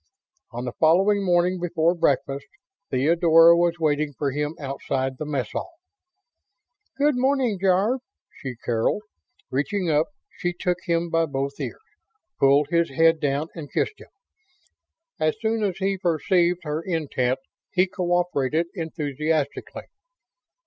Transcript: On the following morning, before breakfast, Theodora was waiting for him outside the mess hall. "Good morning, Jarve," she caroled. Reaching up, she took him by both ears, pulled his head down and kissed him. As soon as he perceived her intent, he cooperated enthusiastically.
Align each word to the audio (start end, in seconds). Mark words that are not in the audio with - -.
On 0.49 0.65
the 0.65 0.71
following 0.79 1.23
morning, 1.23 1.59
before 1.59 1.93
breakfast, 1.93 2.47
Theodora 2.89 3.55
was 3.55 3.77
waiting 3.79 4.13
for 4.17 4.31
him 4.31 4.55
outside 4.59 5.19
the 5.19 5.27
mess 5.27 5.51
hall. 5.51 5.73
"Good 6.97 7.15
morning, 7.15 7.59
Jarve," 7.61 8.01
she 8.33 8.55
caroled. 8.65 9.03
Reaching 9.51 9.91
up, 9.91 10.07
she 10.35 10.53
took 10.53 10.79
him 10.85 11.11
by 11.11 11.27
both 11.27 11.59
ears, 11.59 11.77
pulled 12.39 12.69
his 12.69 12.89
head 12.89 13.19
down 13.19 13.49
and 13.53 13.71
kissed 13.71 14.01
him. 14.01 14.09
As 15.19 15.39
soon 15.39 15.61
as 15.63 15.77
he 15.77 15.99
perceived 15.99 16.61
her 16.63 16.81
intent, 16.81 17.37
he 17.71 17.85
cooperated 17.85 18.69
enthusiastically. 18.73 19.83